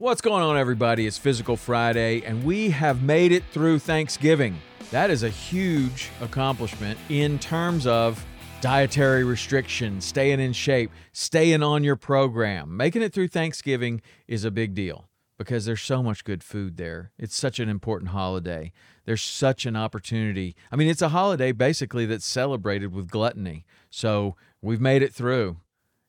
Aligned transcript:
What's 0.00 0.22
going 0.22 0.42
on, 0.42 0.56
everybody? 0.56 1.06
It's 1.06 1.18
Physical 1.18 1.58
Friday, 1.58 2.22
and 2.22 2.42
we 2.42 2.70
have 2.70 3.02
made 3.02 3.32
it 3.32 3.44
through 3.52 3.80
Thanksgiving. 3.80 4.58
That 4.90 5.10
is 5.10 5.24
a 5.24 5.28
huge 5.28 6.08
accomplishment 6.22 6.98
in 7.10 7.38
terms 7.38 7.86
of 7.86 8.24
dietary 8.62 9.24
restrictions, 9.24 10.06
staying 10.06 10.40
in 10.40 10.54
shape, 10.54 10.90
staying 11.12 11.62
on 11.62 11.84
your 11.84 11.96
program. 11.96 12.78
Making 12.78 13.02
it 13.02 13.12
through 13.12 13.28
Thanksgiving 13.28 14.00
is 14.26 14.42
a 14.42 14.50
big 14.50 14.72
deal 14.72 15.10
because 15.36 15.66
there's 15.66 15.82
so 15.82 16.02
much 16.02 16.24
good 16.24 16.42
food 16.42 16.78
there. 16.78 17.12
It's 17.18 17.36
such 17.36 17.60
an 17.60 17.68
important 17.68 18.12
holiday. 18.12 18.72
There's 19.04 19.20
such 19.20 19.66
an 19.66 19.76
opportunity. 19.76 20.56
I 20.72 20.76
mean, 20.76 20.88
it's 20.88 21.02
a 21.02 21.10
holiday 21.10 21.52
basically 21.52 22.06
that's 22.06 22.24
celebrated 22.24 22.94
with 22.94 23.10
gluttony. 23.10 23.66
So 23.90 24.34
we've 24.62 24.80
made 24.80 25.02
it 25.02 25.12
through, 25.12 25.58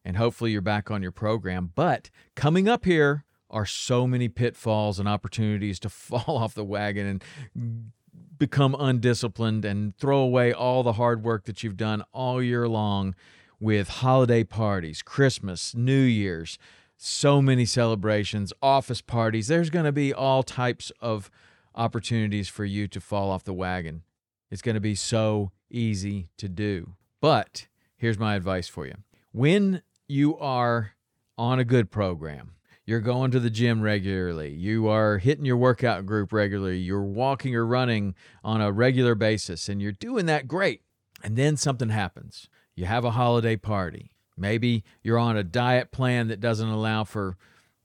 and 0.05 0.15
hopefully 0.15 0.51
you're 0.51 0.61
back 0.61 0.89
on 0.89 1.01
your 1.01 1.11
program. 1.11 1.73
But 1.75 2.09
coming 2.37 2.69
up 2.69 2.85
here 2.85 3.25
are 3.51 3.65
so 3.65 4.07
many 4.07 4.27
pitfalls 4.27 4.99
and 4.99 5.07
opportunities 5.07 5.79
to 5.81 5.89
fall 5.89 6.37
off 6.37 6.53
the 6.53 6.63
wagon 6.63 7.21
and 7.55 7.91
become 8.37 8.75
undisciplined 8.79 9.63
and 9.63 9.95
throw 9.97 10.19
away 10.19 10.51
all 10.51 10.81
the 10.83 10.93
hard 10.93 11.23
work 11.23 11.45
that 11.45 11.63
you've 11.63 11.77
done 11.77 12.03
all 12.11 12.41
year 12.41 12.67
long 12.67 13.13
with 13.59 13.87
holiday 13.87 14.43
parties, 14.43 15.03
Christmas, 15.03 15.75
New 15.75 16.01
Year's, 16.01 16.57
so 16.97 17.41
many 17.41 17.65
celebrations, 17.65 18.51
office 18.61 19.01
parties. 19.01 19.47
There's 19.47 19.69
going 19.69 19.85
to 19.85 19.91
be 19.91 20.13
all 20.13 20.41
types 20.41 20.91
of 20.99 21.29
opportunities 21.75 22.49
for 22.49 22.65
you 22.65 22.87
to 22.87 22.99
fall 22.99 23.29
off 23.29 23.43
the 23.43 23.53
wagon. 23.53 24.01
It's 24.49 24.61
going 24.61 24.75
to 24.75 24.81
be 24.81 24.95
so 24.95 25.51
easy 25.69 26.29
to 26.37 26.49
do. 26.49 26.95
But 27.21 27.67
here's 27.95 28.19
my 28.19 28.35
advice 28.35 28.67
for 28.67 28.85
you 28.85 28.95
when 29.31 29.83
you 30.07 30.37
are 30.37 30.93
on 31.37 31.59
a 31.59 31.63
good 31.63 31.89
program, 31.91 32.51
you're 32.91 32.99
going 32.99 33.31
to 33.31 33.39
the 33.39 33.49
gym 33.49 33.81
regularly, 33.81 34.49
you 34.49 34.89
are 34.89 35.17
hitting 35.17 35.45
your 35.45 35.55
workout 35.55 36.05
group 36.05 36.33
regularly, 36.33 36.77
you're 36.77 37.01
walking 37.01 37.55
or 37.55 37.65
running 37.65 38.13
on 38.43 38.59
a 38.59 38.69
regular 38.69 39.15
basis, 39.15 39.69
and 39.69 39.81
you're 39.81 39.93
doing 39.93 40.25
that 40.25 40.45
great. 40.45 40.81
And 41.23 41.37
then 41.37 41.55
something 41.55 41.87
happens. 41.87 42.49
You 42.75 42.83
have 42.87 43.05
a 43.05 43.11
holiday 43.11 43.55
party. 43.55 44.11
Maybe 44.35 44.83
you're 45.01 45.17
on 45.17 45.37
a 45.37 45.43
diet 45.43 45.93
plan 45.93 46.27
that 46.27 46.41
doesn't 46.41 46.67
allow 46.67 47.05
for 47.05 47.37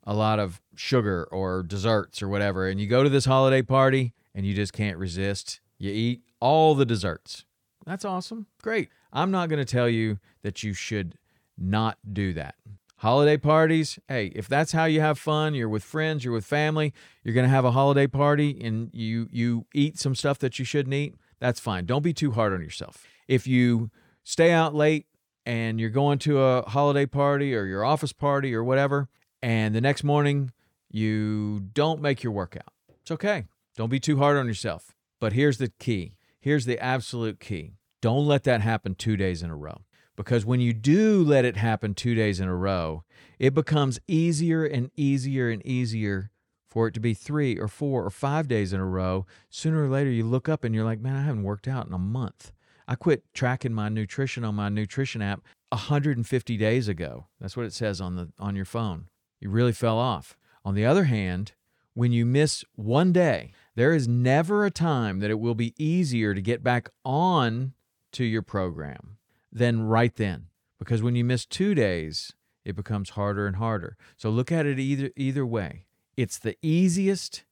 a 0.03 0.13
lot 0.13 0.41
of 0.41 0.61
sugar 0.75 1.29
or 1.31 1.63
desserts 1.63 2.21
or 2.21 2.29
whatever, 2.29 2.67
and 2.67 2.81
you 2.81 2.89
go 2.89 3.05
to 3.05 3.09
this 3.09 3.27
holiday 3.27 3.63
party 3.63 4.13
and 4.35 4.45
you 4.45 4.55
just 4.55 4.73
can't 4.73 4.99
resist. 4.99 5.61
You 5.79 5.93
eat 5.93 6.23
all 6.41 6.75
the 6.75 6.85
desserts. 6.85 7.45
That's 7.87 8.05
awesome. 8.05 8.47
Great. 8.61 8.89
I'm 9.13 9.31
not 9.31 9.51
going 9.51 9.65
to 9.65 9.73
tell 9.73 9.89
you 9.89 10.19
that 10.43 10.65
you 10.65 10.73
should 10.73 11.17
not 11.57 11.97
do 12.13 12.33
that. 12.33 12.57
Holiday 13.01 13.37
parties, 13.37 13.99
hey, 14.09 14.33
if 14.35 14.49
that's 14.49 14.73
how 14.73 14.87
you 14.87 15.01
have 15.01 15.19
fun, 15.19 15.55
you're 15.55 15.69
with 15.69 15.85
friends, 15.85 16.25
you're 16.25 16.33
with 16.33 16.47
family, 16.47 16.95
you're 17.23 17.35
going 17.35 17.45
to 17.45 17.51
have 17.51 17.67
a 17.67 17.73
holiday 17.73 18.07
party 18.07 18.59
and 18.63 18.91
you 18.95 19.29
you 19.31 19.67
eat 19.75 19.99
some 19.99 20.15
stuff 20.15 20.39
that 20.39 20.59
you 20.59 20.65
shouldn't 20.65 20.95
eat, 20.95 21.15
that's 21.39 21.61
fine. 21.61 21.85
Don't 21.85 22.03
be 22.03 22.15
too 22.15 22.31
hard 22.31 22.55
on 22.55 22.63
yourself. 22.63 23.07
If 23.29 23.47
you 23.47 23.91
stay 24.25 24.51
out 24.51 24.75
late 24.75 25.07
and 25.45 25.79
you're 25.79 25.91
going 25.91 26.19
to 26.21 26.41
a 26.41 26.63
holiday 26.69 27.05
party 27.05 27.55
or 27.55 27.65
your 27.65 27.85
office 27.85 28.15
party 28.15 28.55
or 28.55 28.65
whatever, 28.65 29.09
and 29.43 29.75
the 29.75 29.81
next 29.83 30.03
morning 30.03 30.53
you 30.91 31.61
don't 31.75 32.01
make 32.01 32.23
your 32.23 32.33
workout, 32.33 32.73
it's 33.03 33.11
okay. 33.11 33.45
Don't 33.77 33.91
be 33.91 34.01
too 34.01 34.17
hard 34.17 34.39
on 34.39 34.47
yourself. 34.47 34.95
But 35.21 35.35
here's 35.35 35.59
the 35.59 35.71
key 35.79 36.15
here's 36.41 36.65
the 36.65 36.79
absolute 36.79 37.41
key 37.41 37.73
don't 38.01 38.27
let 38.27 38.45
that 38.45 38.61
happen 38.61 38.95
two 38.95 39.17
days 39.17 39.43
in 39.43 39.51
a 39.51 39.57
row. 39.57 39.83
Because 40.17 40.47
when 40.47 40.61
you 40.61 40.73
do 40.73 41.23
let 41.23 41.45
it 41.45 41.57
happen 41.57 41.95
two 41.95 42.15
days 42.15 42.41
in 42.41 42.49
a 42.49 42.57
row, 42.57 43.05
it 43.39 43.55
becomes 43.55 44.01
easier 44.09 44.65
and 44.65 44.91
easier 44.97 45.51
and 45.51 45.65
easier 45.65 46.31
for 46.69 46.89
it 46.89 46.95
to 46.95 47.01
be 47.01 47.15
three 47.15 47.59
or 47.59 47.69
four 47.69 48.05
or 48.05 48.11
five 48.11 48.49
days 48.49 48.73
in 48.73 48.81
a 48.81 48.87
row. 48.87 49.27
Sooner 49.51 49.85
or 49.85 49.89
later, 49.89 50.11
you 50.11 50.25
look 50.25 50.49
up 50.49 50.65
and 50.65 50.75
you're 50.75 50.85
like, 50.85 51.01
man, 51.01 51.17
I 51.17 51.23
haven't 51.23 51.43
worked 51.43 51.69
out 51.69 51.87
in 51.87 51.93
a 51.93 51.99
month. 51.99 52.53
I 52.89 52.95
quit 52.95 53.25
tracking 53.35 53.75
my 53.75 53.89
nutrition 53.89 54.45
on 54.45 54.55
my 54.55 54.69
nutrition 54.69 55.21
app 55.21 55.43
150 55.71 56.57
days 56.57 56.89
ago. 56.89 57.27
That's 57.41 57.57
what 57.57 57.67
it 57.67 57.73
says 57.73 58.01
on 58.01 58.17
the 58.17 58.31
on 58.39 58.57
your 58.57 58.65
phone. 58.65 59.09
You 59.41 59.51
really 59.51 59.73
fell 59.73 59.99
off. 59.99 60.37
On 60.65 60.75
the 60.75 60.87
other 60.87 61.05
hand, 61.05 61.53
when 61.95 62.13
you 62.13 62.25
miss 62.25 62.65
one 62.75 63.13
day, 63.13 63.53
there 63.75 63.93
is 63.93 64.07
never 64.07 64.65
a 64.65 64.71
time 64.71 65.21
that 65.21 65.31
it 65.31 65.41
will 65.41 65.55
be 65.55 65.75
easier 65.79 66.35
to 66.35 66.41
get 66.41 66.63
back 66.63 66.91
on 67.05 67.73
to 68.13 68.25
your 68.25 68.43
program 68.43 69.17
than 69.57 69.83
right 69.83 70.15
then. 70.17 70.47
Because 70.79 71.03
when 71.03 71.17
you 71.17 71.25
miss 71.25 71.47
two 71.47 71.75
days, 71.75 72.35
it 72.65 72.77
becomes 72.77 73.11
harder 73.11 73.47
and 73.47 73.57
harder. 73.57 73.97
So 74.17 74.29
look 74.29 74.53
at 74.53 74.67
it 74.67 74.79
either 74.79 75.11
either 75.17 75.47
way. 75.47 75.87
It's 76.17 76.39
the 76.39 76.57
easiest 76.63 77.45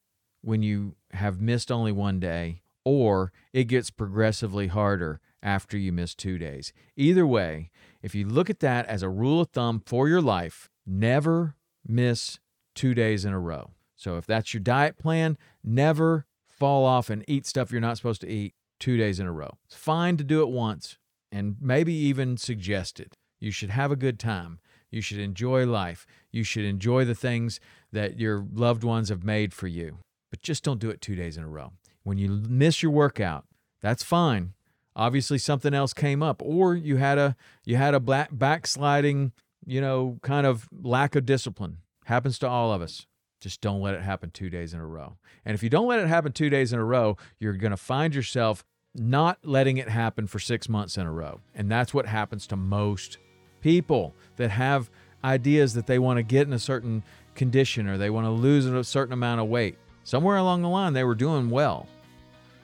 when 0.43 0.63
you 0.63 0.97
have 1.13 1.41
missed 1.41 1.73
only 1.73 1.93
one 1.93 2.21
day, 2.21 2.61
or 2.85 3.33
it 3.53 3.65
gets 3.65 3.91
progressively 3.91 4.67
harder 4.67 5.21
after 5.43 5.79
you 5.79 5.93
miss 5.93 6.15
two 6.15 6.37
days. 6.37 6.73
Either 6.97 7.27
way, 7.27 7.71
if 8.03 8.15
you 8.15 8.27
look 8.27 8.51
at 8.51 8.61
that 8.61 8.87
as 8.87 9.03
a 9.03 9.09
rule 9.09 9.41
of 9.41 9.49
thumb 9.51 9.83
for 9.87 10.07
your 10.07 10.21
life, 10.21 10.69
never 10.87 11.57
miss 11.87 12.39
two 12.75 12.93
days 12.93 13.25
in 13.25 13.33
a 13.33 13.41
row. 13.41 13.71
So 13.97 14.17
if 14.19 14.27
that's 14.27 14.53
your 14.53 14.61
diet 14.63 14.99
plan, 14.99 15.39
never 15.63 16.27
fall 16.47 16.85
off 16.85 17.09
and 17.09 17.25
eat 17.27 17.47
stuff 17.47 17.73
you're 17.73 17.81
not 17.81 17.97
supposed 17.97 18.21
to 18.23 18.29
eat 18.29 18.55
two 18.79 18.99
days 18.99 19.19
in 19.19 19.27
a 19.27 19.33
row. 19.33 19.57
It's 19.65 19.77
fine 19.77 20.19
to 20.19 20.25
do 20.25 20.43
it 20.43 20.49
once 20.49 20.99
and 21.35 21.57
maybe 21.61 21.93
even 21.93 22.37
suggested. 22.37 23.15
You 23.41 23.51
should 23.51 23.71
have 23.71 23.91
a 23.91 23.97
good 23.97 24.21
time. 24.21 24.61
You 24.91 25.01
should 25.01 25.19
enjoy 25.19 25.67
life. 25.67 26.07
You 26.31 26.45
should 26.45 26.65
enjoy 26.65 27.05
the 27.05 27.15
things 27.17 27.59
that 27.91 28.21
your 28.21 28.47
loved 28.55 28.85
ones 28.85 29.09
have 29.09 29.25
made 29.25 29.53
for 29.53 29.67
you. 29.67 29.99
But 30.31 30.43
just 30.43 30.63
don't 30.63 30.79
do 30.79 30.91
it 30.91 31.01
two 31.01 31.17
days 31.17 31.37
in 31.37 31.43
a 31.43 31.49
row. 31.49 31.73
When 32.05 32.19
you 32.19 32.29
miss 32.29 32.85
your 32.85 32.93
workout, 32.93 33.47
that's 33.83 34.05
fine. 34.05 34.55
Obviously 34.95 35.39
something 35.39 35.75
else 35.75 35.93
came 35.93 36.23
up 36.23 36.41
or 36.41 36.77
you 36.77 36.99
had 36.99 37.19
a 37.19 37.35
you 37.65 37.75
had 37.75 37.95
a 37.95 38.01
black 38.01 38.29
backsliding, 38.31 39.33
you 39.67 39.81
know, 39.81 40.21
kind 40.23 40.47
of 40.47 40.69
lack 40.83 41.17
of 41.17 41.27
discipline. 41.27 41.79
Happens 42.05 42.39
to 42.39 42.49
all 42.49 42.73
of 42.73 42.81
us. 42.81 43.07
Just 43.41 43.61
don't 43.61 43.81
let 43.81 43.95
it 43.95 44.03
happen 44.03 44.31
two 44.31 44.51
days 44.51 44.73
in 44.73 44.79
a 44.79 44.87
row. 44.87 45.17
And 45.45 45.57
if 45.57 45.65
you 45.65 45.69
don't 45.69 45.89
let 45.89 45.99
it 45.99 46.07
happen 46.07 46.31
two 46.31 46.49
days 46.49 46.73
in 46.73 46.79
a 46.79 46.85
row, 46.85 47.17
you're 47.41 47.55
going 47.55 47.73
to 47.73 47.77
find 47.77 48.15
yourself 48.15 48.65
not 48.95 49.39
letting 49.43 49.77
it 49.77 49.89
happen 49.89 50.27
for 50.27 50.39
six 50.39 50.69
months 50.69 50.97
in 50.97 51.07
a 51.07 51.13
row. 51.13 51.41
And 51.55 51.71
that's 51.71 51.93
what 51.93 52.07
happens 52.07 52.47
to 52.49 52.57
most 52.57 53.19
people 53.61 54.15
that 54.37 54.51
have 54.51 54.91
ideas 55.23 55.75
that 55.75 55.87
they 55.87 55.99
want 55.99 56.19
to 56.19 56.23
get 56.23 56.47
in 56.47 56.53
a 56.53 56.59
certain 56.59 57.03
condition 57.35 57.89
or 57.89 57.99
they 57.99 58.11
want 58.11 58.27
to 58.27 58.31
lose 58.31 58.67
a 58.67 58.85
certain 58.85 59.13
amount 59.13 59.41
of 59.41 59.49
weight. 59.49 59.77
Somewhere 60.05 60.37
along 60.37 60.63
the 60.63 60.69
line, 60.69 60.93
they 60.93 61.05
were 61.05 61.15
doing 61.15 61.51
well. 61.51 61.89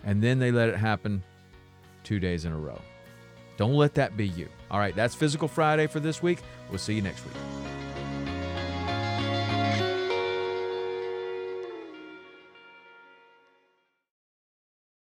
And 0.05 0.23
then 0.23 0.39
they 0.39 0.53
let 0.53 0.69
it 0.69 0.77
happen 0.77 1.23
two 2.05 2.21
days 2.21 2.45
in 2.45 2.53
a 2.53 2.59
row. 2.59 2.81
Don't 3.57 3.75
let 3.75 3.95
that 3.95 4.17
be 4.17 4.29
you. 4.29 4.49
All 4.71 4.79
right, 4.79 4.95
that's 4.95 5.15
Physical 5.15 5.49
Friday 5.49 5.87
for 5.87 6.01
this 6.01 6.23
week. 6.23 6.39
We'll 6.71 6.79
see 6.79 6.95
you 6.95 7.03
next 7.03 7.25
week. 7.25 7.69